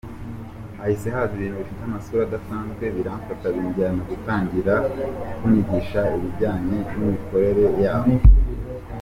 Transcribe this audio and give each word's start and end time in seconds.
hahise 0.77 1.07
haza 1.15 1.33
ibintu 1.37 1.57
bifite 1.61 1.81
amasura 1.85 2.21
adasanzwe 2.25 2.83
biramfata 2.95 3.45
binjyana 3.55 4.01
gutangira 4.09 4.75
kunyigisha 5.37 5.99
ibijyanye 6.15 6.77
n’imikorere 6.97 7.65
yaho. 7.83 8.13